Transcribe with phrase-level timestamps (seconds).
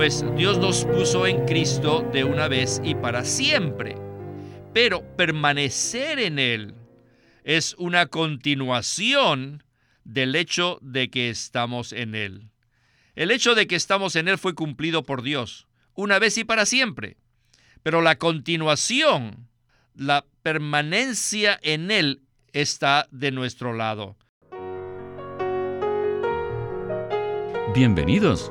[0.00, 3.96] pues Dios nos puso en Cristo de una vez y para siempre.
[4.72, 6.74] Pero permanecer en Él
[7.44, 9.62] es una continuación
[10.04, 12.48] del hecho de que estamos en Él.
[13.14, 16.64] El hecho de que estamos en Él fue cumplido por Dios, una vez y para
[16.64, 17.18] siempre.
[17.82, 19.50] Pero la continuación,
[19.94, 22.22] la permanencia en Él
[22.54, 24.16] está de nuestro lado.
[27.74, 28.50] Bienvenidos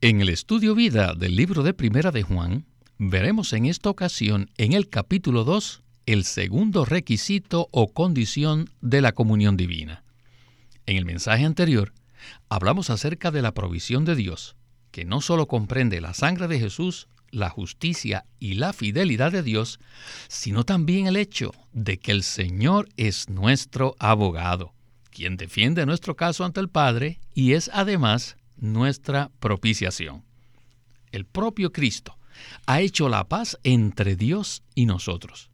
[0.00, 2.64] En el Estudio Vida del libro de Primera de Juan,
[2.96, 9.12] veremos en esta ocasión, en el capítulo 2, el segundo requisito o condición de la
[9.12, 10.04] comunión divina.
[10.86, 11.92] En el mensaje anterior,
[12.48, 14.54] hablamos acerca de la provisión de Dios,
[14.92, 19.80] que no solo comprende la sangre de Jesús, la justicia y la fidelidad de Dios,
[20.28, 24.75] sino también el hecho de que el Señor es nuestro abogado,
[25.16, 30.24] quien defiende nuestro caso ante el Padre y es además nuestra propiciación.
[31.10, 32.18] El propio Cristo
[32.66, 35.50] ha hecho la paz entre Dios y nosotros.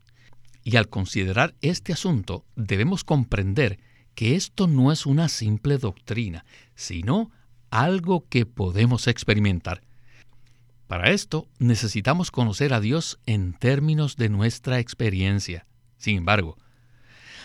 [0.65, 3.79] Y al considerar este asunto debemos comprender
[4.17, 7.31] que esto no es una simple doctrina, sino
[7.71, 9.83] algo que podemos experimentar.
[10.89, 15.67] Para esto necesitamos conocer a Dios en términos de nuestra experiencia.
[15.99, 16.59] Sin embargo,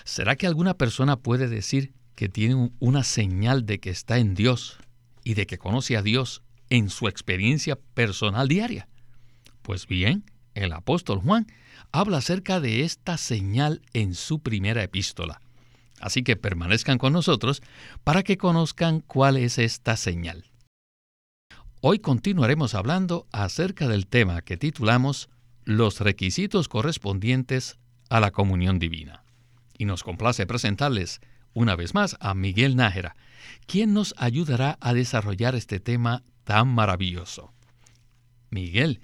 [0.03, 4.79] ¿será que alguna persona puede decir que tiene una señal de que está en Dios
[5.23, 8.89] y de que conoce a Dios en su experiencia personal diaria?
[9.61, 10.25] Pues bien,
[10.55, 11.45] el apóstol Juan
[11.91, 15.41] habla acerca de esta señal en su primera epístola.
[16.01, 17.61] Así que permanezcan con nosotros
[18.03, 20.45] para que conozcan cuál es esta señal.
[21.81, 25.29] Hoy continuaremos hablando acerca del tema que titulamos
[25.65, 27.77] Los requisitos correspondientes
[28.09, 29.23] a la comunión divina.
[29.77, 31.21] Y nos complace presentarles
[31.57, 33.15] una vez más a Miguel Nájera,
[33.65, 37.51] quien nos ayudará a desarrollar este tema tan maravilloso.
[38.51, 39.01] Miguel,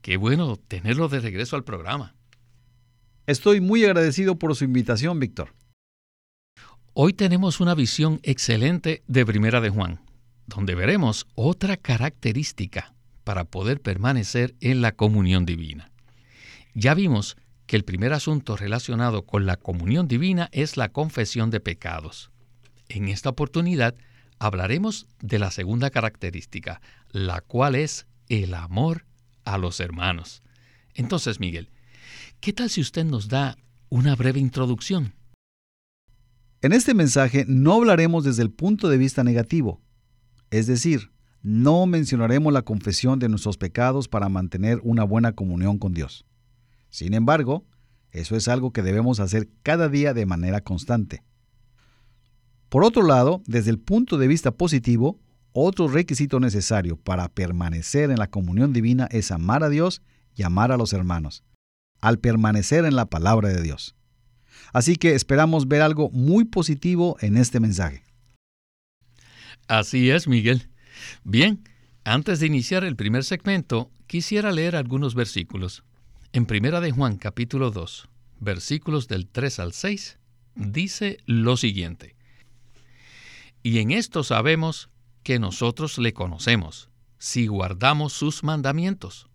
[0.00, 2.14] qué bueno tenerlo de regreso al programa.
[3.26, 5.54] Estoy muy agradecido por su invitación, Víctor.
[6.92, 10.02] Hoy tenemos una visión excelente de Primera de Juan,
[10.46, 12.94] donde veremos otra característica
[13.24, 15.90] para poder permanecer en la comunión divina.
[16.74, 17.36] Ya vimos
[17.72, 22.30] que el primer asunto relacionado con la comunión divina es la confesión de pecados.
[22.90, 23.94] En esta oportunidad
[24.38, 26.82] hablaremos de la segunda característica,
[27.12, 29.06] la cual es el amor
[29.46, 30.42] a los hermanos.
[30.92, 31.70] Entonces, Miguel,
[32.40, 33.56] ¿qué tal si usted nos da
[33.88, 35.14] una breve introducción?
[36.60, 39.80] En este mensaje no hablaremos desde el punto de vista negativo,
[40.50, 45.94] es decir, no mencionaremos la confesión de nuestros pecados para mantener una buena comunión con
[45.94, 46.26] Dios.
[46.92, 47.64] Sin embargo,
[48.10, 51.24] eso es algo que debemos hacer cada día de manera constante.
[52.68, 55.18] Por otro lado, desde el punto de vista positivo,
[55.52, 60.02] otro requisito necesario para permanecer en la comunión divina es amar a Dios
[60.36, 61.44] y amar a los hermanos,
[62.02, 63.96] al permanecer en la palabra de Dios.
[64.74, 68.02] Así que esperamos ver algo muy positivo en este mensaje.
[69.66, 70.68] Así es, Miguel.
[71.24, 71.64] Bien,
[72.04, 75.84] antes de iniciar el primer segmento, quisiera leer algunos versículos.
[76.34, 78.08] En Primera de Juan capítulo 2,
[78.40, 80.18] versículos del 3 al 6,
[80.54, 82.16] dice lo siguiente.
[83.62, 84.88] Y en esto sabemos
[85.24, 86.88] que nosotros le conocemos,
[87.18, 89.28] si guardamos sus mandamientos.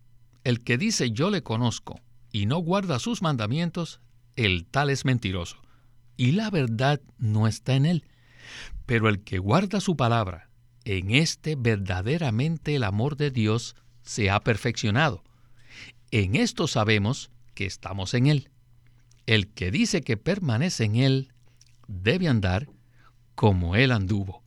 [0.43, 4.01] El que dice yo le conozco y no guarda sus mandamientos,
[4.35, 5.61] el tal es mentiroso,
[6.15, 8.05] y la verdad no está en él.
[8.87, 10.49] Pero el que guarda su palabra,
[10.83, 15.26] en este verdaderamente el amor de Dios se ha perfeccionado.
[16.11, 18.49] En esto sabemos que estamos en Él.
[19.25, 21.33] El que dice que permanece en Él
[21.87, 22.69] debe andar
[23.35, 24.43] como Él anduvo.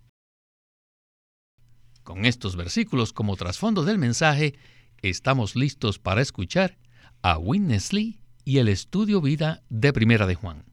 [2.02, 4.54] Con estos versículos como trasfondo del mensaje,
[5.02, 6.78] estamos listos para escuchar
[7.22, 10.64] a Witness Lee y el estudio vida de Primera de Juan.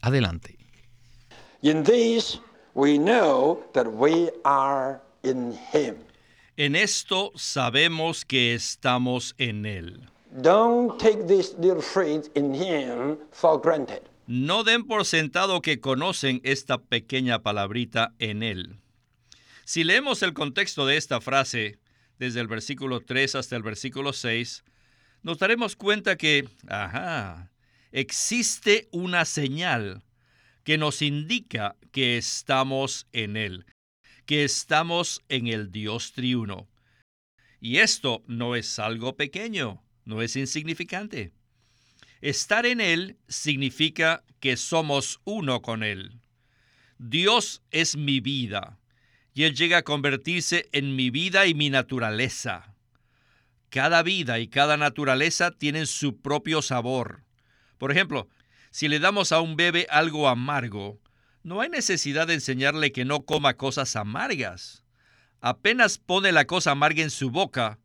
[0.00, 0.56] Adelante.
[6.58, 10.08] En esto sabemos que estamos en él.
[10.42, 14.02] Don't take this little phrase in him for granted.
[14.26, 18.80] No den por sentado que conocen esta pequeña palabrita en Él.
[19.64, 21.78] Si leemos el contexto de esta frase,
[22.18, 24.64] desde el versículo 3 hasta el versículo 6,
[25.22, 27.52] nos daremos cuenta que, ajá,
[27.92, 30.02] existe una señal
[30.64, 33.66] que nos indica que estamos en Él,
[34.26, 36.68] que estamos en el Dios triuno.
[37.60, 41.32] Y esto no es algo pequeño, no es insignificante.
[42.20, 46.20] Estar en Él significa que somos uno con Él.
[46.98, 48.78] Dios es mi vida
[49.32, 52.74] y Él llega a convertirse en mi vida y mi naturaleza.
[53.70, 57.22] Cada vida y cada naturaleza tienen su propio sabor.
[57.78, 58.28] Por ejemplo,
[58.70, 60.98] si le damos a un bebé algo amargo,
[61.46, 64.84] no hay necesidad de enseñarle que no coma cosas amargas.
[65.40, 67.78] Apenas pone la cosa amarga en su boca,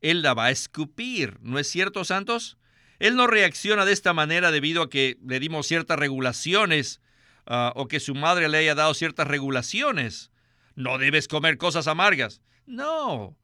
[0.00, 2.58] él la va a escupir, ¿no es cierto, Santos?
[3.00, 7.00] Él no reacciona de esta manera debido a que le dimos ciertas regulaciones
[7.48, 10.30] uh, o que su madre le haya dado ciertas regulaciones
[10.76, 12.40] no debes comer cosas amargas.
[12.64, 13.36] No,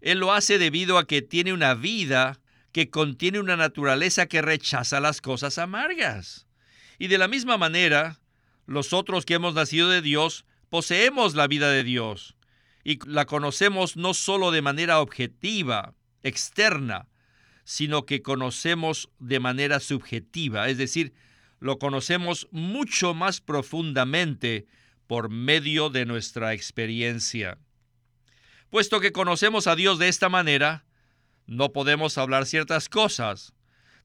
[0.00, 2.38] Él lo hace debido a que tiene una vida
[2.70, 6.46] que contiene una naturaleza que rechaza las cosas amargas.
[7.00, 8.20] Y de la misma manera,
[8.66, 12.36] los otros que hemos nacido de Dios poseemos la vida de Dios
[12.84, 17.08] y la conocemos no solo de manera objetiva, externa,
[17.64, 21.12] sino que conocemos de manera subjetiva, es decir,
[21.58, 24.66] lo conocemos mucho más profundamente
[25.08, 27.58] por medio de nuestra experiencia.
[28.70, 30.84] Puesto que conocemos a Dios de esta manera,
[31.46, 33.52] no podemos hablar ciertas cosas,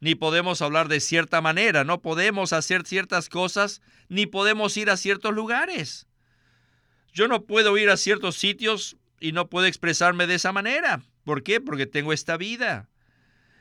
[0.02, 4.98] ni podemos hablar de cierta manera, no podemos hacer ciertas cosas, ni podemos ir a
[4.98, 6.08] ciertos lugares.
[7.14, 11.04] Yo no puedo ir a ciertos sitios y no puedo expresarme de esa manera.
[11.24, 11.62] ¿Por qué?
[11.62, 12.90] Porque tengo esta vida.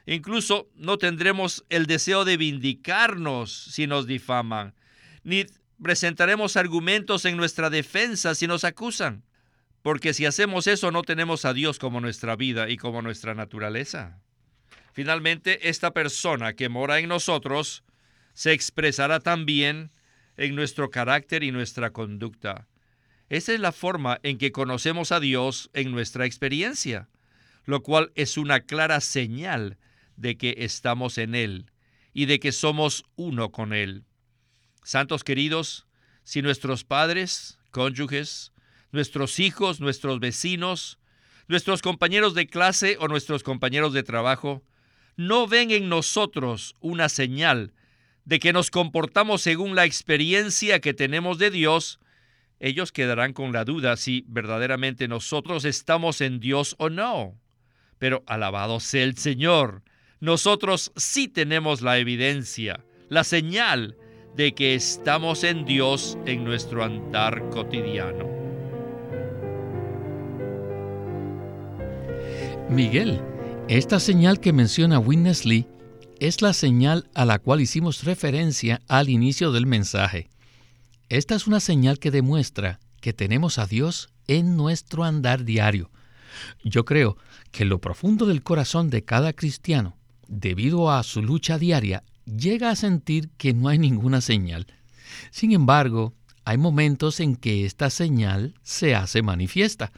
[0.07, 4.75] Incluso no tendremos el deseo de vindicarnos si nos difaman,
[5.23, 5.45] ni
[5.83, 9.25] presentaremos argumentos en nuestra defensa si nos acusan,
[9.83, 14.23] porque si hacemos eso no tenemos a Dios como nuestra vida y como nuestra naturaleza.
[14.93, 17.85] Finalmente, esta persona que mora en nosotros
[18.35, 19.93] se expresará también
[20.37, 22.67] en nuestro carácter y nuestra conducta.
[23.29, 27.09] Esa es la forma en que conocemos a Dios en nuestra experiencia,
[27.65, 29.79] lo cual es una clara señal
[30.17, 31.71] de que estamos en Él
[32.13, 34.05] y de que somos uno con Él.
[34.83, 35.87] Santos queridos,
[36.25, 38.53] si nuestros padres, cónyuges,
[38.91, 40.99] nuestros hijos, nuestros vecinos,
[41.47, 44.65] nuestros compañeros de clase o nuestros compañeros de trabajo
[45.17, 47.73] no ven en nosotros una señal
[48.25, 51.99] de que nos comportamos según la experiencia que tenemos de Dios,
[52.61, 57.35] ellos quedarán con la duda si verdaderamente nosotros estamos en Dios o no.
[57.99, 59.83] Pero alabado sea el Señor,
[60.21, 63.97] nosotros sí tenemos la evidencia, la señal
[64.37, 68.29] de que estamos en Dios en nuestro andar cotidiano.
[72.69, 73.21] Miguel,
[73.77, 75.65] esta señal que menciona Witness Lee
[76.19, 80.29] es la señal a la cual hicimos referencia al inicio del mensaje.
[81.09, 85.93] Esta es una señal que demuestra que tenemos a Dios en nuestro andar diario.
[86.65, 87.17] Yo creo
[87.53, 89.97] que lo profundo del corazón de cada cristiano,
[90.27, 94.67] debido a su lucha diaria llega a sentir que no hay ninguna señal.
[95.31, 96.13] Sin embargo,
[96.45, 99.93] hay momentos en que esta señal se hace manifiesta.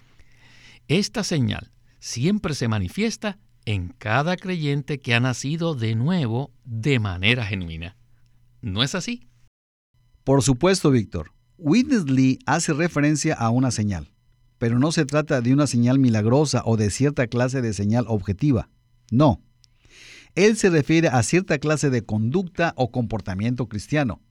[0.88, 7.44] Esta señal siempre se manifiesta en cada creyente que ha nacido de nuevo de manera
[7.44, 7.96] genuina.
[8.60, 9.28] ¿No es así?
[10.24, 11.32] Por supuesto, Víctor.
[11.58, 14.12] Witness Lee hace referencia a una señal,
[14.58, 18.68] pero no se trata de una señal milagrosa o de cierta clase de señal objetiva.
[19.10, 19.40] No,
[20.34, 24.22] él se refiere a cierta clase de conducta o comportamiento cristiano,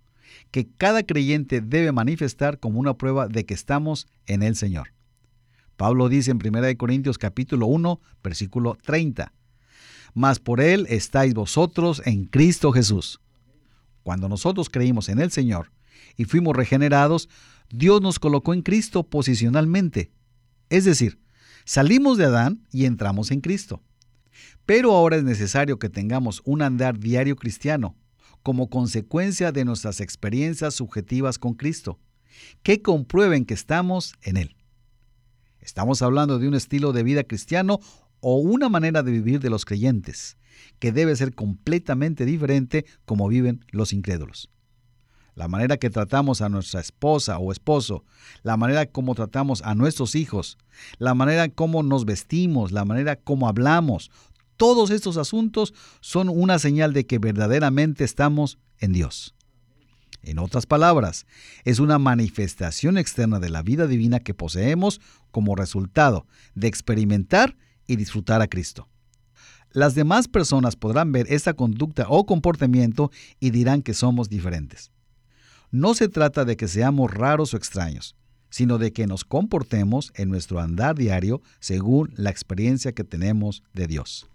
[0.50, 4.93] que cada creyente debe manifestar como una prueba de que estamos en el Señor.
[5.81, 9.33] Pablo dice en 1 Corintios capítulo 1, versículo 30,
[10.13, 13.19] Mas por Él estáis vosotros en Cristo Jesús.
[14.03, 15.71] Cuando nosotros creímos en el Señor
[16.17, 17.29] y fuimos regenerados,
[17.71, 20.11] Dios nos colocó en Cristo posicionalmente.
[20.69, 21.19] Es decir,
[21.65, 23.81] salimos de Adán y entramos en Cristo.
[24.67, 27.95] Pero ahora es necesario que tengamos un andar diario cristiano
[28.43, 31.97] como consecuencia de nuestras experiencias subjetivas con Cristo,
[32.61, 34.55] que comprueben que estamos en Él.
[35.62, 37.80] Estamos hablando de un estilo de vida cristiano
[38.20, 40.38] o una manera de vivir de los creyentes,
[40.80, 44.50] que debe ser completamente diferente como viven los incrédulos.
[45.34, 48.03] La manera que tratamos a nuestra esposa o esposo,
[48.44, 50.58] la manera como tratamos a nuestros hijos,
[50.98, 54.12] la manera como nos vestimos, la manera como hablamos,
[54.58, 59.34] todos estos asuntos son una señal de que verdaderamente estamos en Dios.
[60.23, 61.25] En otras palabras,
[61.65, 65.01] es una manifestación externa de la vida divina que poseemos
[65.31, 68.87] como resultado de experimentar y disfrutar a Cristo.
[69.71, 73.09] Las demás personas podrán ver esta conducta o comportamiento
[73.39, 74.91] y dirán que somos diferentes.
[75.71, 78.15] No se trata de que seamos raros o extraños,
[78.49, 83.87] sino de que nos comportemos en nuestro andar diario según la experiencia que tenemos de
[83.87, 84.30] Dios.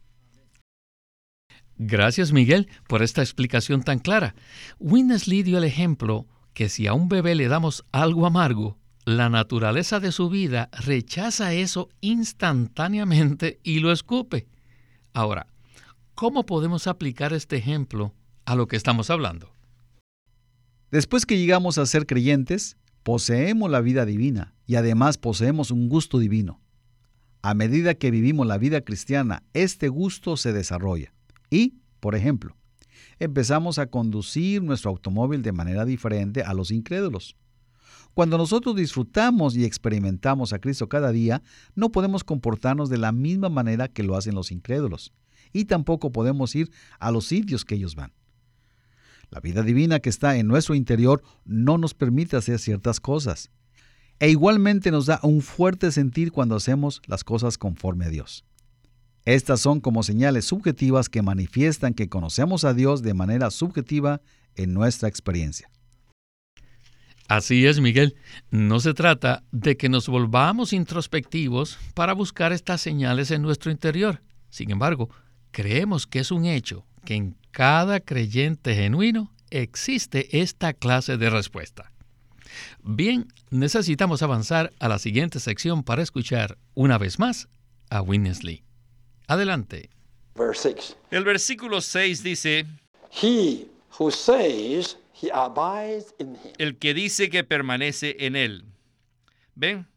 [1.78, 4.34] Gracias Miguel por esta explicación tan clara.
[4.78, 10.00] Winnesley dio el ejemplo que si a un bebé le damos algo amargo, la naturaleza
[10.00, 14.48] de su vida rechaza eso instantáneamente y lo escupe.
[15.12, 15.46] Ahora,
[16.14, 18.14] ¿cómo podemos aplicar este ejemplo
[18.46, 19.52] a lo que estamos hablando?
[20.90, 26.18] Después que llegamos a ser creyentes, poseemos la vida divina y además poseemos un gusto
[26.18, 26.60] divino.
[27.42, 31.12] A medida que vivimos la vida cristiana, este gusto se desarrolla.
[31.56, 32.54] Y, por ejemplo,
[33.18, 37.34] empezamos a conducir nuestro automóvil de manera diferente a los incrédulos.
[38.12, 41.42] Cuando nosotros disfrutamos y experimentamos a Cristo cada día,
[41.74, 45.14] no podemos comportarnos de la misma manera que lo hacen los incrédulos,
[45.50, 48.12] y tampoco podemos ir a los sitios que ellos van.
[49.30, 53.50] La vida divina que está en nuestro interior no nos permite hacer ciertas cosas.
[54.18, 58.44] E igualmente nos da un fuerte sentir cuando hacemos las cosas conforme a Dios.
[59.26, 64.20] Estas son como señales subjetivas que manifiestan que conocemos a Dios de manera subjetiva
[64.54, 65.68] en nuestra experiencia.
[67.28, 68.14] Así es, Miguel.
[68.52, 74.22] No se trata de que nos volvamos introspectivos para buscar estas señales en nuestro interior.
[74.48, 75.10] Sin embargo,
[75.50, 81.90] creemos que es un hecho que en cada creyente genuino existe esta clase de respuesta.
[82.84, 87.48] Bien, necesitamos avanzar a la siguiente sección para escuchar una vez más
[87.90, 88.65] a Winnesley.
[89.28, 89.90] Adelante.
[91.10, 92.66] El versículo 6 dice,
[96.58, 98.64] el que dice que permanece en él.
[99.54, 99.88] ¿Ven?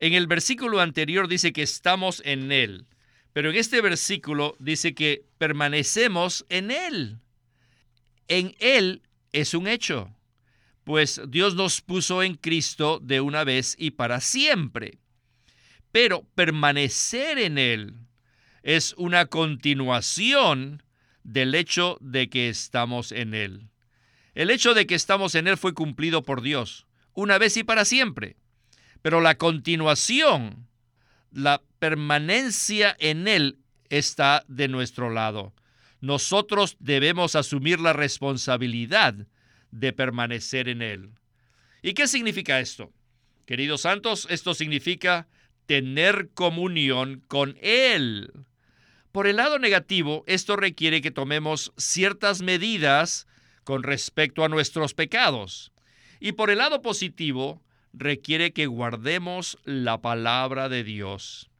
[0.00, 2.86] En el versículo anterior dice que estamos en él,
[3.32, 7.18] pero en este versículo dice que permanecemos en él.
[8.28, 9.02] En él
[9.32, 10.14] es un hecho,
[10.84, 14.98] pues Dios nos puso en Cristo de una vez y para siempre.
[15.90, 18.07] Pero permanecer en él
[18.62, 20.82] es una continuación
[21.22, 23.68] del hecho de que estamos en Él.
[24.34, 27.84] El hecho de que estamos en Él fue cumplido por Dios, una vez y para
[27.84, 28.36] siempre.
[29.02, 30.68] Pero la continuación,
[31.30, 33.58] la permanencia en Él
[33.90, 35.54] está de nuestro lado.
[36.00, 39.14] Nosotros debemos asumir la responsabilidad
[39.70, 41.10] de permanecer en Él.
[41.82, 42.92] ¿Y qué significa esto?
[43.46, 45.26] Queridos santos, esto significa
[45.68, 48.32] tener comunión con Él.
[49.12, 53.26] Por el lado negativo, esto requiere que tomemos ciertas medidas
[53.64, 55.70] con respecto a nuestros pecados.
[56.20, 61.50] Y por el lado positivo, requiere que guardemos la palabra de Dios.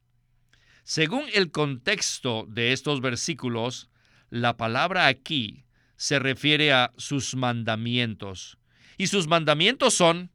[0.83, 3.89] Según el contexto de estos versículos,
[4.31, 5.65] la palabra aquí
[5.97, 8.57] se refiere a sus mandamientos.
[8.97, 10.31] Y sus mandamientos son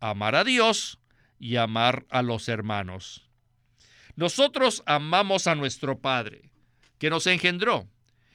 [0.00, 0.98] amar a Dios
[1.38, 3.28] y amar a los hermanos.
[4.16, 6.50] Nosotros amamos a nuestro Padre
[6.98, 7.88] que nos engendró.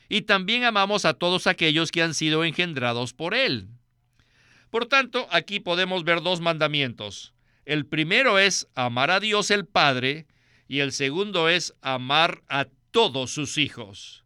[0.09, 3.67] Y también amamos a todos aquellos que han sido engendrados por Él.
[4.69, 7.33] Por tanto, aquí podemos ver dos mandamientos.
[7.65, 10.27] El primero es amar a Dios el Padre
[10.67, 14.23] y el segundo es amar a todos sus hijos.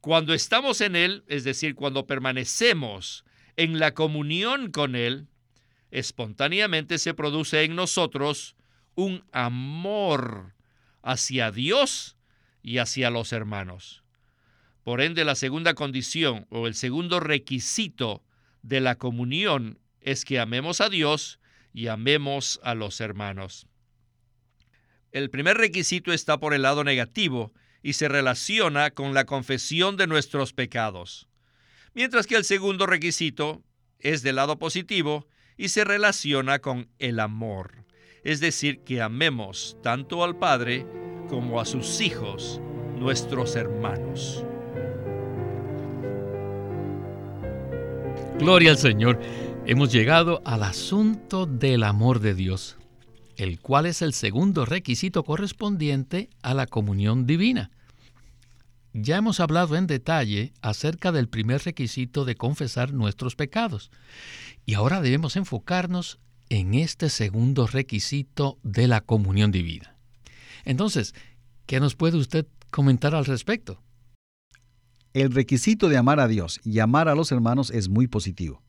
[0.00, 3.24] Cuando estamos en Él, es decir, cuando permanecemos
[3.56, 5.26] en la comunión con Él,
[5.90, 8.56] espontáneamente se produce en nosotros
[8.94, 10.54] un amor
[11.02, 12.16] hacia Dios
[12.62, 14.02] y hacia los hermanos.
[14.82, 18.22] Por ende, la segunda condición o el segundo requisito
[18.62, 21.38] de la comunión es que amemos a Dios
[21.72, 23.66] y amemos a los hermanos.
[25.12, 27.52] El primer requisito está por el lado negativo
[27.82, 31.28] y se relaciona con la confesión de nuestros pecados,
[31.94, 33.62] mientras que el segundo requisito
[33.98, 35.26] es del lado positivo
[35.58, 37.84] y se relaciona con el amor,
[38.24, 40.86] es decir, que amemos tanto al Padre
[41.28, 42.60] como a sus hijos,
[42.96, 44.44] nuestros hermanos.
[48.38, 49.20] Gloria al Señor.
[49.66, 52.78] Hemos llegado al asunto del amor de Dios,
[53.36, 57.70] el cual es el segundo requisito correspondiente a la comunión divina.
[59.00, 63.92] Ya hemos hablado en detalle acerca del primer requisito de confesar nuestros pecados,
[64.66, 69.96] y ahora debemos enfocarnos en este segundo requisito de la comunión divina.
[70.64, 71.14] Entonces,
[71.66, 73.80] ¿qué nos puede usted comentar al respecto?
[75.12, 78.64] El requisito de amar a Dios y amar a los hermanos es muy positivo.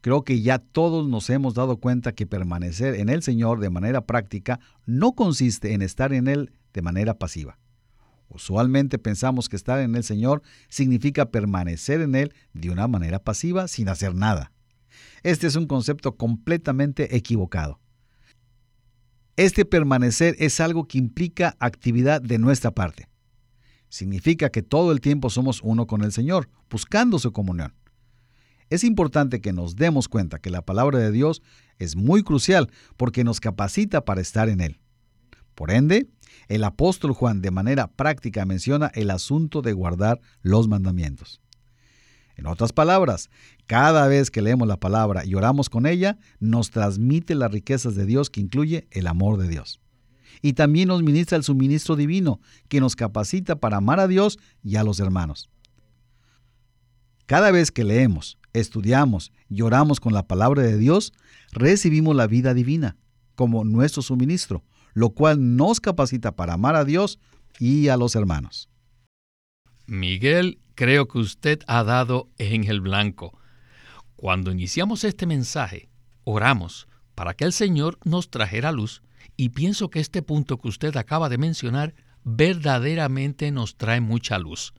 [0.00, 4.06] Creo que ya todos nos hemos dado cuenta que permanecer en el Señor de manera
[4.06, 7.58] práctica no consiste en estar en Él de manera pasiva.
[8.34, 13.68] Usualmente pensamos que estar en el Señor significa permanecer en Él de una manera pasiva
[13.68, 14.52] sin hacer nada.
[15.22, 17.78] Este es un concepto completamente equivocado.
[19.36, 23.08] Este permanecer es algo que implica actividad de nuestra parte.
[23.88, 27.74] Significa que todo el tiempo somos uno con el Señor, buscando su comunión.
[28.70, 31.42] Es importante que nos demos cuenta que la palabra de Dios
[31.78, 34.80] es muy crucial porque nos capacita para estar en Él.
[35.54, 36.08] Por ende,
[36.52, 41.40] el apóstol Juan de manera práctica menciona el asunto de guardar los mandamientos.
[42.36, 43.30] En otras palabras,
[43.66, 48.04] cada vez que leemos la palabra y oramos con ella, nos transmite las riquezas de
[48.04, 49.80] Dios que incluye el amor de Dios.
[50.42, 54.76] Y también nos ministra el suministro divino que nos capacita para amar a Dios y
[54.76, 55.48] a los hermanos.
[57.24, 61.14] Cada vez que leemos, estudiamos y oramos con la palabra de Dios,
[61.50, 62.98] recibimos la vida divina
[63.36, 64.62] como nuestro suministro,
[64.94, 67.18] lo cual nos capacita para amar a Dios
[67.58, 68.68] y a los hermanos.
[69.86, 73.38] Miguel, creo que usted ha dado en el blanco.
[74.16, 75.88] Cuando iniciamos este mensaje,
[76.24, 79.02] oramos para que el Señor nos trajera luz
[79.36, 81.94] y pienso que este punto que usted acaba de mencionar
[82.24, 84.74] verdaderamente nos trae mucha luz.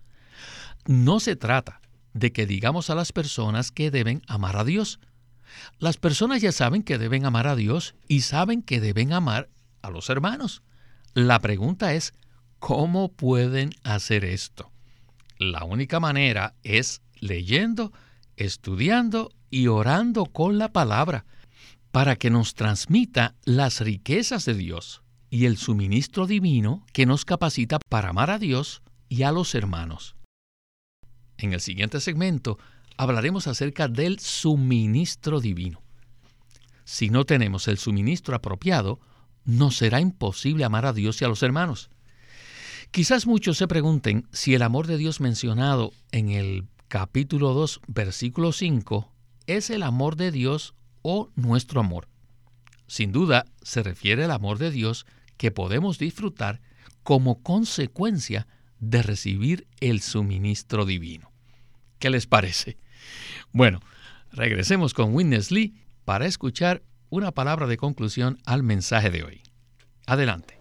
[0.85, 1.81] No se trata
[2.13, 4.99] de que digamos a las personas que deben amar a Dios.
[5.79, 9.49] Las personas ya saben que deben amar a Dios y saben que deben amar
[9.83, 10.63] a los hermanos.
[11.13, 12.13] La pregunta es,
[12.57, 14.71] ¿cómo pueden hacer esto?
[15.37, 17.93] La única manera es leyendo,
[18.35, 21.25] estudiando y orando con la palabra
[21.91, 27.77] para que nos transmita las riquezas de Dios y el suministro divino que nos capacita
[27.89, 30.15] para amar a Dios y a los hermanos.
[31.37, 32.57] En el siguiente segmento
[32.97, 35.81] hablaremos acerca del suministro divino.
[36.83, 38.99] Si no tenemos el suministro apropiado,
[39.45, 41.89] nos será imposible amar a Dios y a los hermanos.
[42.91, 48.51] Quizás muchos se pregunten si el amor de Dios mencionado en el capítulo 2, versículo
[48.51, 49.11] 5,
[49.47, 52.07] es el amor de Dios o nuestro amor.
[52.87, 55.05] Sin duda, se refiere al amor de Dios
[55.37, 56.61] que podemos disfrutar
[57.01, 58.47] como consecuencia
[58.79, 61.31] de recibir el suministro divino.
[61.99, 62.77] ¿Qué les parece?
[63.51, 63.79] Bueno,
[64.31, 65.73] regresemos con Witness Lee
[66.05, 69.43] para escuchar una palabra de conclusión al mensaje de hoy.
[70.07, 70.57] Adelante.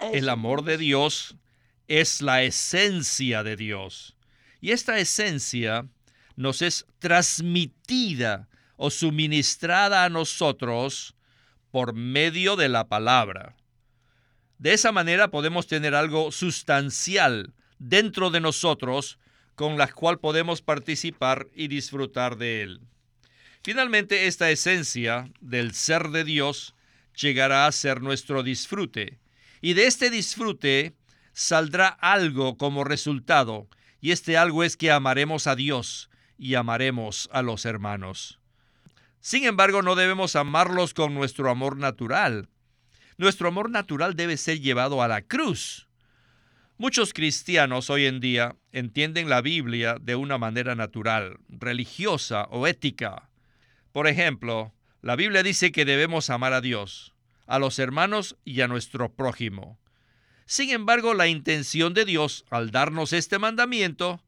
[0.00, 1.36] El amor de Dios
[1.88, 4.16] es la esencia de Dios.
[4.62, 5.86] Y esta esencia
[6.36, 11.14] nos es transmitida o suministrada a nosotros
[11.70, 13.56] por medio de la palabra.
[14.56, 19.18] De esa manera podemos tener algo sustancial dentro de nosotros
[19.60, 22.80] con la cual podemos participar y disfrutar de Él.
[23.62, 26.74] Finalmente, esta esencia del ser de Dios
[27.14, 29.18] llegará a ser nuestro disfrute,
[29.60, 30.94] y de este disfrute
[31.34, 33.68] saldrá algo como resultado,
[34.00, 38.40] y este algo es que amaremos a Dios y amaremos a los hermanos.
[39.20, 42.48] Sin embargo, no debemos amarlos con nuestro amor natural.
[43.18, 45.89] Nuestro amor natural debe ser llevado a la cruz.
[46.80, 53.28] Muchos cristianos hoy en día entienden la Biblia de una manera natural, religiosa o ética.
[53.92, 57.12] Por ejemplo, la Biblia dice que debemos amar a Dios,
[57.46, 59.78] a los hermanos y a nuestro prójimo.
[60.46, 64.22] Sin embargo, la intención de Dios al darnos este mandamiento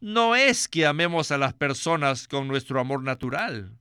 [0.00, 3.76] no es que amemos a las personas con nuestro amor natural.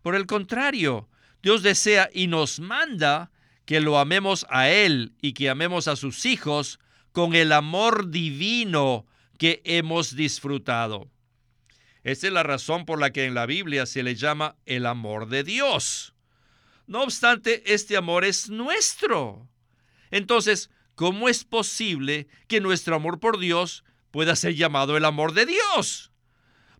[0.00, 1.10] Por el contrario,
[1.42, 3.30] Dios desea y nos manda
[3.66, 6.80] que lo amemos a Él y que amemos a sus hijos
[7.14, 9.06] con el amor divino
[9.38, 11.08] que hemos disfrutado.
[12.02, 15.28] Esta es la razón por la que en la Biblia se le llama el amor
[15.28, 16.16] de Dios.
[16.88, 19.48] No obstante, este amor es nuestro.
[20.10, 25.46] Entonces, ¿cómo es posible que nuestro amor por Dios pueda ser llamado el amor de
[25.46, 26.10] Dios?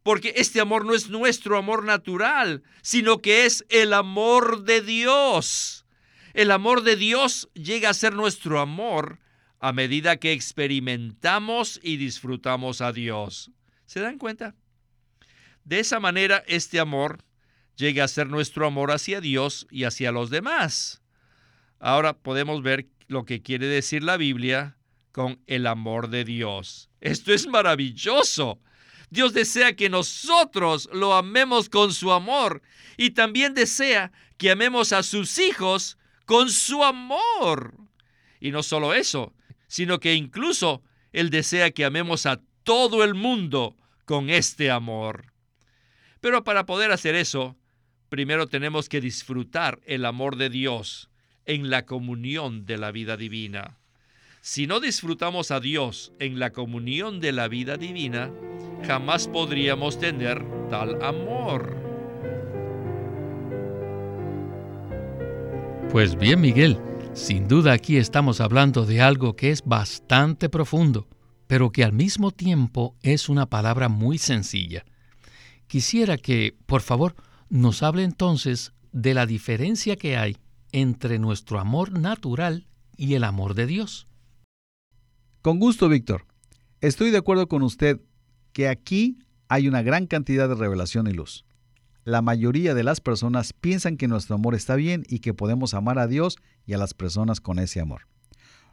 [0.02, 5.86] Porque este amor no es nuestro amor natural, sino que es el amor de Dios.
[6.32, 9.20] El amor de Dios llega a ser nuestro amor
[9.64, 13.50] a medida que experimentamos y disfrutamos a Dios.
[13.86, 14.54] ¿Se dan cuenta?
[15.64, 17.24] De esa manera, este amor
[17.74, 21.00] llega a ser nuestro amor hacia Dios y hacia los demás.
[21.78, 24.76] Ahora podemos ver lo que quiere decir la Biblia
[25.12, 26.90] con el amor de Dios.
[27.00, 28.60] Esto es maravilloso.
[29.08, 32.60] Dios desea que nosotros lo amemos con su amor
[32.98, 35.96] y también desea que amemos a sus hijos
[36.26, 37.78] con su amor.
[38.40, 39.32] Y no solo eso,
[39.66, 45.32] sino que incluso Él desea que amemos a todo el mundo con este amor.
[46.20, 47.56] Pero para poder hacer eso,
[48.08, 51.10] primero tenemos que disfrutar el amor de Dios
[51.46, 53.78] en la comunión de la vida divina.
[54.40, 58.30] Si no disfrutamos a Dios en la comunión de la vida divina,
[58.86, 61.76] jamás podríamos tener tal amor.
[65.90, 66.78] Pues bien, Miguel,
[67.14, 71.08] sin duda aquí estamos hablando de algo que es bastante profundo,
[71.46, 74.84] pero que al mismo tiempo es una palabra muy sencilla.
[75.66, 77.14] Quisiera que, por favor,
[77.48, 80.36] nos hable entonces de la diferencia que hay
[80.72, 84.08] entre nuestro amor natural y el amor de Dios.
[85.40, 86.26] Con gusto, Víctor.
[86.80, 88.00] Estoy de acuerdo con usted
[88.52, 91.44] que aquí hay una gran cantidad de revelación y luz.
[92.04, 95.98] La mayoría de las personas piensan que nuestro amor está bien y que podemos amar
[95.98, 96.36] a Dios
[96.66, 98.02] y a las personas con ese amor.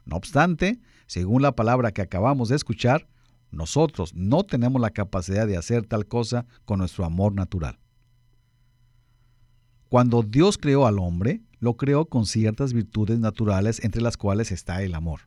[0.04, 3.08] No obstante, según la palabra que acabamos de escuchar,
[3.50, 7.78] nosotros no tenemos la capacidad de hacer tal cosa con nuestro amor natural.
[9.88, 14.82] Cuando Dios creó al hombre, lo creó con ciertas virtudes naturales entre las cuales está
[14.82, 15.20] el amor.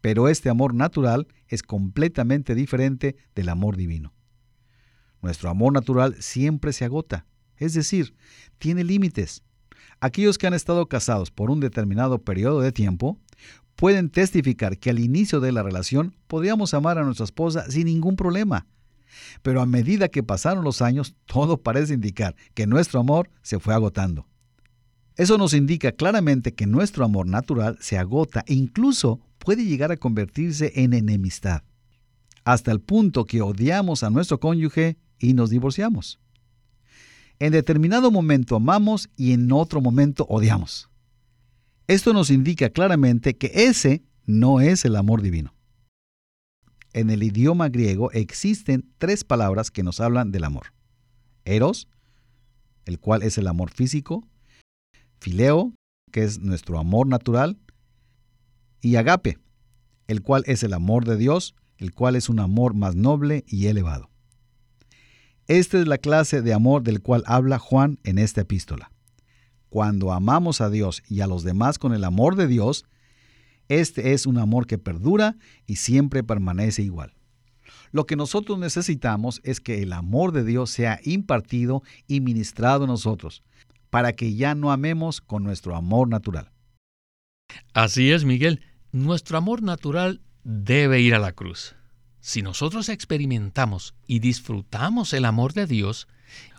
[0.00, 4.15] Pero este amor natural es completamente diferente del amor divino.
[5.22, 7.26] Nuestro amor natural siempre se agota,
[7.56, 8.14] es decir,
[8.58, 9.42] tiene límites.
[10.00, 13.18] Aquellos que han estado casados por un determinado periodo de tiempo
[13.76, 18.16] pueden testificar que al inicio de la relación podríamos amar a nuestra esposa sin ningún
[18.16, 18.66] problema,
[19.42, 23.74] pero a medida que pasaron los años, todo parece indicar que nuestro amor se fue
[23.74, 24.26] agotando.
[25.16, 29.96] Eso nos indica claramente que nuestro amor natural se agota e incluso puede llegar a
[29.96, 31.62] convertirse en enemistad,
[32.44, 36.18] hasta el punto que odiamos a nuestro cónyuge y nos divorciamos.
[37.38, 40.88] En determinado momento amamos y en otro momento odiamos.
[41.86, 45.54] Esto nos indica claramente que ese no es el amor divino.
[46.92, 50.72] En el idioma griego existen tres palabras que nos hablan del amor.
[51.44, 51.88] Eros,
[52.86, 54.26] el cual es el amor físico,
[55.20, 55.74] Fileo,
[56.10, 57.58] que es nuestro amor natural,
[58.80, 59.38] y agape,
[60.06, 63.66] el cual es el amor de Dios, el cual es un amor más noble y
[63.66, 64.10] elevado.
[65.48, 68.90] Esta es la clase de amor del cual habla Juan en esta epístola.
[69.68, 72.84] Cuando amamos a Dios y a los demás con el amor de Dios,
[73.68, 77.14] este es un amor que perdura y siempre permanece igual.
[77.92, 82.90] Lo que nosotros necesitamos es que el amor de Dios sea impartido y ministrado en
[82.90, 83.42] nosotros,
[83.90, 86.50] para que ya no amemos con nuestro amor natural.
[87.72, 88.62] Así es, Miguel.
[88.90, 91.76] Nuestro amor natural debe ir a la cruz.
[92.20, 96.08] Si nosotros experimentamos y disfrutamos el amor de Dios,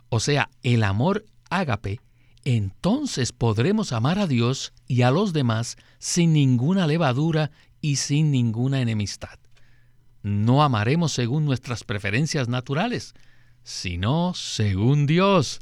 [0.10, 2.00] o sea, el amor ágape,
[2.46, 8.82] entonces podremos amar a Dios y a los demás sin ninguna levadura y sin ninguna
[8.82, 9.39] enemistad.
[10.24, 13.13] No amaremos según nuestras preferencias naturales,
[13.63, 15.60] sino según Dios.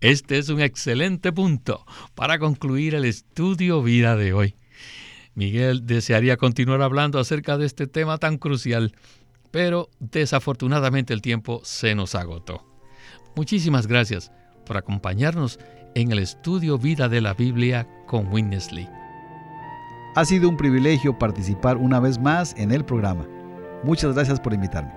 [0.00, 4.54] Este es un excelente punto para concluir el estudio vida de hoy.
[5.34, 8.94] Miguel desearía continuar hablando acerca de este tema tan crucial,
[9.56, 12.62] pero desafortunadamente el tiempo se nos agotó.
[13.36, 14.30] Muchísimas gracias
[14.66, 15.58] por acompañarnos
[15.94, 18.86] en el estudio Vida de la Biblia con Winnesley.
[20.14, 23.26] Ha sido un privilegio participar una vez más en el programa.
[23.82, 24.92] Muchas gracias por invitarme.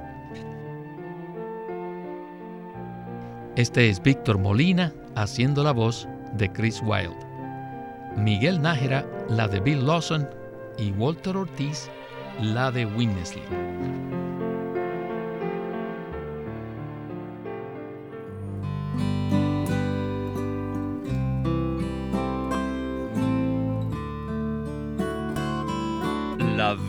[3.56, 7.16] Este es Víctor Molina haciendo la voz de Chris Wilde.
[8.18, 10.28] Miguel Nájera, la de Bill Lawson,
[10.78, 11.90] y Walter Ortiz,
[12.42, 13.44] la de Winnesley.
[13.50, 14.39] La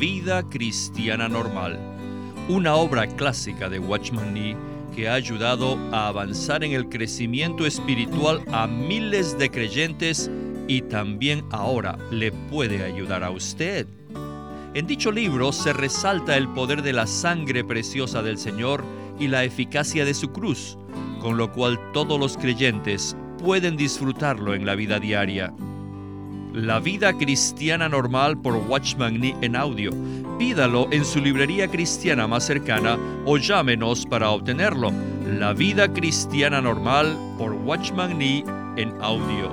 [0.00, 1.78] vida cristiana normal,
[2.48, 4.56] una obra clásica de Watchman Nee
[4.96, 10.30] que ha ayudado a avanzar en el crecimiento espiritual a miles de creyentes
[10.66, 13.86] y también ahora le puede ayudar a usted.
[14.72, 18.82] En dicho libro se resalta el poder de la sangre preciosa del Señor
[19.18, 20.78] y la eficacia de su cruz,
[21.20, 25.52] con lo cual todos los creyentes pueden disfrutarlo en la vida diaria.
[26.52, 29.92] La vida cristiana normal por Watchman Nee en audio.
[30.36, 34.90] Pídalo en su librería cristiana más cercana o llámenos para obtenerlo.
[35.38, 38.44] La vida cristiana normal por Watchman Nee
[38.76, 39.48] en audio.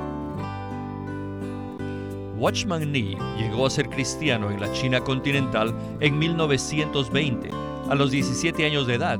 [2.37, 7.51] Watchman Nee llegó a ser cristiano en la China continental en 1920,
[7.89, 9.19] a los 17 años de edad,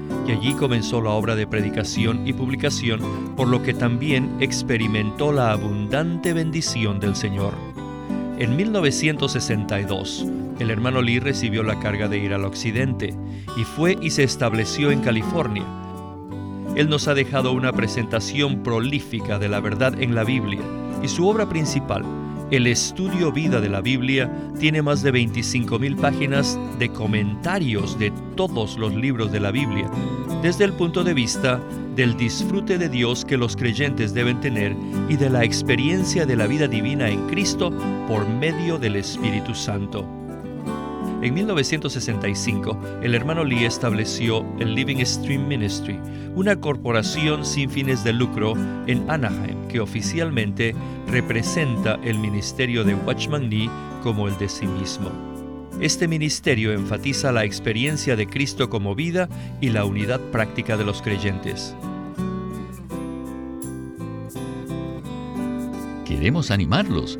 [0.31, 6.33] Allí comenzó la obra de predicación y publicación, por lo que también experimentó la abundante
[6.33, 7.53] bendición del Señor.
[8.37, 10.25] En 1962,
[10.59, 13.13] el hermano Lee recibió la carga de ir al occidente
[13.57, 15.65] y fue y se estableció en California
[16.75, 20.61] él nos ha dejado una presentación prolífica de la verdad en la Biblia
[21.03, 22.05] y su obra principal,
[22.51, 28.77] el estudio vida de la Biblia, tiene más de 25.000 páginas de comentarios de todos
[28.77, 29.89] los libros de la Biblia,
[30.41, 31.61] desde el punto de vista
[31.95, 34.75] del disfrute de Dios que los creyentes deben tener
[35.07, 37.71] y de la experiencia de la vida divina en Cristo
[38.07, 40.20] por medio del Espíritu Santo.
[41.21, 45.99] En 1965, el hermano Lee estableció el Living Stream Ministry,
[46.33, 48.53] una corporación sin fines de lucro
[48.87, 50.73] en Anaheim que oficialmente
[51.07, 53.69] representa el ministerio de Watchman Lee
[54.01, 55.11] como el de sí mismo.
[55.79, 59.29] Este ministerio enfatiza la experiencia de Cristo como vida
[59.61, 61.75] y la unidad práctica de los creyentes.
[66.03, 67.19] Queremos animarlos